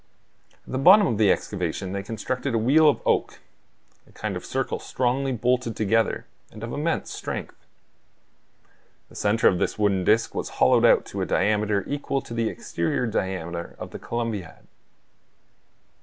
At 0.65 0.71
the 0.71 0.79
bottom 0.79 1.05
of 1.05 1.19
the 1.19 1.31
excavation 1.31 1.91
they 1.91 2.01
constructed 2.01 2.55
a 2.55 2.57
wheel 2.57 2.89
of 2.89 3.01
oak, 3.05 3.37
a 4.07 4.11
kind 4.11 4.35
of 4.35 4.43
circle 4.43 4.79
strongly 4.79 5.31
bolted 5.31 5.75
together, 5.75 6.25
and 6.51 6.63
of 6.63 6.73
immense 6.73 7.13
strength. 7.13 7.67
The 9.09 9.15
center 9.15 9.47
of 9.47 9.59
this 9.59 9.77
wooden 9.77 10.03
disc 10.03 10.33
was 10.33 10.49
hollowed 10.57 10.85
out 10.85 11.05
to 11.13 11.21
a 11.21 11.27
diameter 11.27 11.83
equal 11.85 12.21
to 12.21 12.33
the 12.33 12.49
exterior 12.49 13.05
diameter 13.05 13.75
of 13.77 13.91
the 13.91 13.99
Columbiad. 13.99 14.65